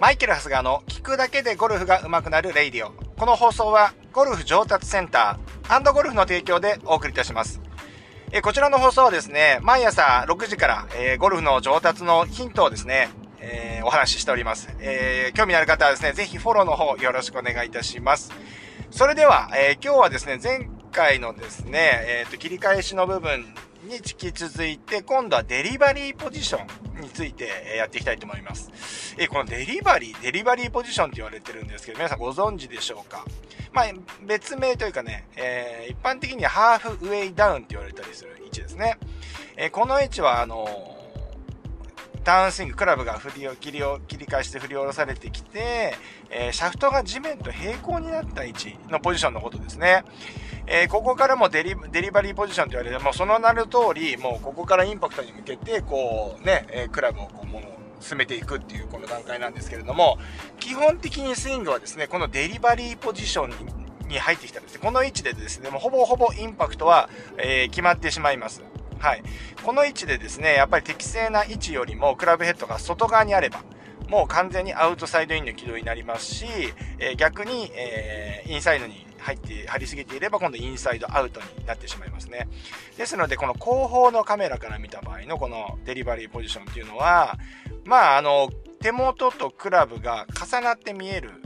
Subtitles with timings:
[0.00, 2.92] マイケル・ハスガーの聞くだけでゴルフが上手くなる Radio。
[3.18, 7.60] この放送はゴルフ上達センターゴルフの提供でお送りいたします。
[8.30, 13.08] えこちらの放送はですね、毎朝6時から、えー、ゴルフの上達のヒントをですね、
[13.40, 14.68] えー、お話ししております。
[14.78, 18.30] えー、興味のある方はですね、ぜひフォローの方よろしくお願いいたします。
[18.92, 23.40] それでは、え今日はですね、前回のですね、えっ、と、切り返しの部分
[23.82, 29.14] に引き続いて、今度はデリバリーポジションについてやっていきたいと思います。
[29.18, 33.24] えこのデリバリー、デリバリーポジションって言われてるんですけど、皆さんご存知でしょうか？
[33.72, 33.86] まあ、
[34.26, 38.98] 別名というかね、えー、一般的にはハーフウェイダウンって言われたりする位置ですね。
[39.56, 40.96] え、この位置は、あの
[42.28, 45.94] ダウンスイング、クラブが振りを切りを切り返して振り下ろされてきて、
[46.28, 50.04] えー、シャフトが地面と平行になった位置のポジションのことですね。
[50.66, 57.62] えー、ここからもデリデリバリーポジションと言われて、もうその名の通り、もうここからインパクトに向けて、こうね、え、クラブをこう、もう
[58.04, 60.18] 進めていくっていうこの段階なんですけれども、
[60.60, 68.62] 基本的にスイングはですね、このデリバリーポジションに入ってきたんですね、この位置でですね、もうほぼほぼインパクトは、えー、決まってしまいます。
[68.98, 69.22] はい。
[69.62, 73.62] この位置でですね、やっぱり適正な位置よりもクラブヘッドが外側にあれば、
[74.08, 76.46] もう完全にアウトサイドインの軌道になりますし、
[76.98, 82.48] えー、逆に、えー、インサイドに入って、張りすぎていれば今度インサイドアウトになってしまいますね。
[82.96, 87.38] ですので、この後方のカメラから見た場合のこのデリバリーポジションっていうのは、
[87.84, 91.42] まあ、あの、手元とクラブが重なって見える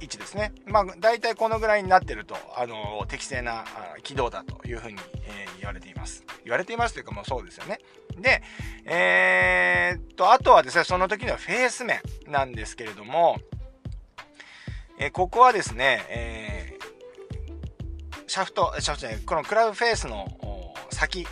[0.00, 0.52] 位置ですね。
[0.66, 3.64] まあ、大体このぐらいになってると、あの、適正な
[4.02, 6.24] 軌道だというふうに、えー、言われています。
[6.44, 7.80] 言われていますというか、もうそうですよね。
[8.18, 8.42] で、
[8.84, 13.38] えー、っと、あとはですね、その時のフェース面なんですけれども、
[14.98, 16.78] えー、ここはですね、え、
[18.26, 20.26] シャフト、シャフトじゃない、このクラブフェースの
[20.90, 21.26] 先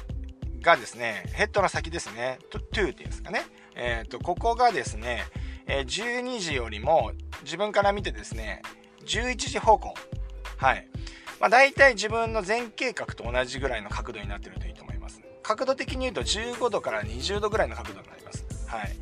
[0.61, 3.45] がですね、ヘッドの先ですね、トゥーっていうんですかね。
[3.75, 5.25] えっ、と、ここがですね、
[5.67, 7.13] え12時よりも
[7.43, 8.63] 自分から見てですね、
[9.07, 9.95] 11時方向。
[10.57, 10.87] はい。
[11.41, 15.21] まあ、大体自分の前計画と同じぐらいの角度になってるといいと思います。
[15.43, 18.45] 角度的に言うと15度から20度ぐらいの角度になります。
[18.67, 18.97] はい。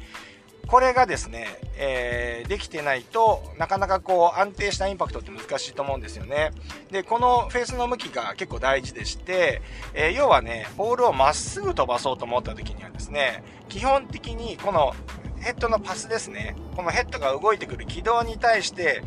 [0.66, 1.46] これがですね、
[1.76, 6.52] えー、できてないとなかなかこう安定したインパクトって難しいと思うんですよね。
[6.90, 9.60] で、このフェースの向きが結構大事でして、
[9.92, 14.94] えー、要はね、ボールをまっすぐ飛ばそうと思った時にはですね、基本的にこの
[15.42, 16.56] ヘッドのパスですね。
[16.76, 19.02] このヘッドが動いてくる軌道に対して、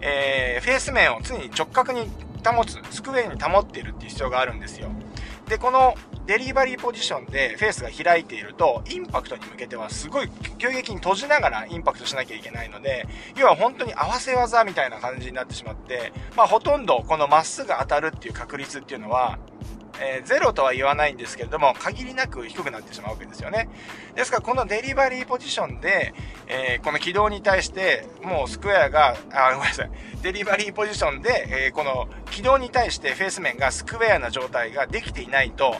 [0.00, 2.10] えー、フェース面を常に直角に
[2.44, 4.90] 保つ、スクエアに保っているっていう必要があるんですよ。
[5.48, 5.94] で、この
[6.26, 10.28] デリバリーポジションでフェースが開いていると、インパクトに向けてはすごい
[10.58, 13.06] 急激に閉じながらインパクトしなきゃいけないので、
[13.36, 19.38] 要は本当に合わせ技みたいな感じになってしまって、まあほとんどこのまっすぐ当たるっていう確率っていうのは、
[20.00, 23.68] えー、ゼロとは言わないんですけれども、限りなく低くなってしまうわけですよね。
[24.14, 26.14] ですから、このデリバリーポジションで、
[26.46, 29.90] えー、この軌道に対して、もうスクエアが、あ、ごめんなさい。
[30.22, 35.76] デリバリーポジションで、えー、この軌道に対してフェース面がスクエアな状態ができていないと、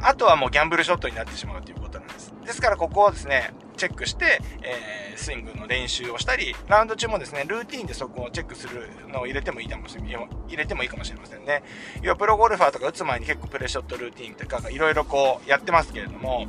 [0.00, 2.32] あとはもうギャンブルショットになってしまうということなんです。
[2.44, 11.64] ですから、ここをですね、チェックして、えー、スイングの練習をしたり、ラウンド中もですね、ルーティンでそこをチェックするのを入れてもいいかもしれ入れてもいいかもしれませんね。
[12.00, 16.46] 要はプロゴルファーとか打つ前に結構プレショットルーティンとかいろいろこうやってますけれども、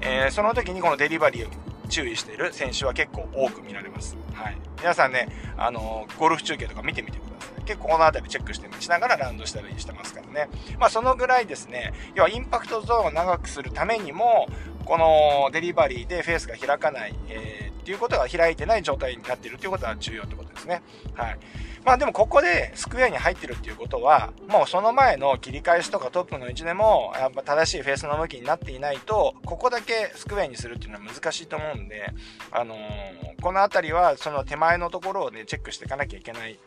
[0.00, 1.50] えー、その時にこのデリバリーを
[1.90, 4.16] 注意している選手は結構多く見られます。
[4.32, 4.56] はい。
[4.78, 7.29] 皆さんね、あのゴルフ中継とか見てみてください。
[7.70, 10.48] 結構この辺りチェックしてしながらラウンドしたりしてますからね。
[10.80, 14.48] まあそのぐらいですね、要はインパクトゾーンを長くするためにも、
[14.84, 20.82] このデリバリーでフェースが開かない、えー、っていうことが開いてない状態になっているということは重要ってことですね。
[21.14, 21.38] はい。
[21.84, 32.12] まあでもここでスクエアに入ってるっていうことは、もうその前の切り返しとかトップの位置でも、やっぱ正しいフェースの向きになっていないと、ここだけスクエアにするっていうのは難しいと思うんで、
[32.50, 36.58] あのー、この辺りはその手前のところをね、チェックしていかなきゃいけない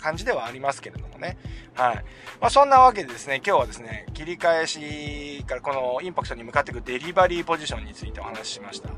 [0.00, 1.38] 感じではありますけれどもね。
[1.74, 2.04] はい。
[2.40, 8.90] まあ、そんなわけでですね、今日はですね、切り返しからこのインパクトに向かっていくデリバリーポジションについてお話ししました。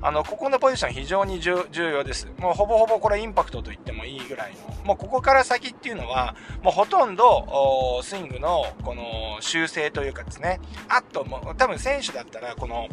[0.00, 2.28] あの、ここのポジション非常に重要です。
[2.38, 12.88] もうほぼほぼこれインパクトと言ってもいいぐらいの、もうここから先っていうのは、もうほとんどスイングのこの修正というかですね、あともう多分選手だったらこの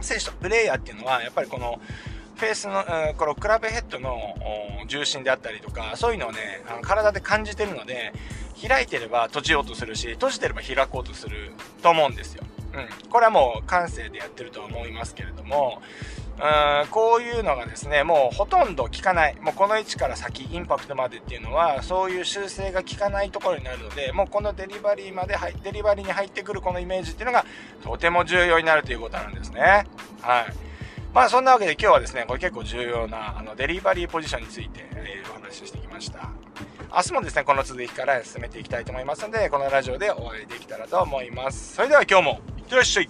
[0.00, 1.80] 選手とプレイヤーっていうのはやっぱりこの
[2.36, 2.84] フェースの、
[3.16, 4.34] このクラブヘッドの
[4.86, 8.12] 重心であったりとか、そういうのをね、あの体で感じてるので、
[8.66, 11.52] 開いてれば閉じようとするし、閉じてれば開こうとする
[11.82, 12.44] と思うんですよ。
[12.74, 13.10] うん。
[13.10, 15.80] これはもう感性でやってるとは思いますけれども、
[16.36, 19.36] うんこういうのがですね、もうほとんど効かない。
[19.40, 27.44] もうこの位置から先、インパクトまでっていうのは、そういう修正が効かないところになるので、もうこのデリバリーまで入、デリバリーに入ってくるこのイメージっていうのが、
[27.84, 29.86] とても重要になるということなんですね。
[30.20, 30.73] はい。
[31.14, 36.30] まあそんなわけで今日はですね、これ結構重要なあのデリバリーポジションについて、えー、お話ししてきました。
[36.92, 41.74] 明日もですね、この続きから進めていきたいと思いますので、このラジオでお会いできたらと思います。
[41.76, 43.08] それでは今日もいってらっしゃい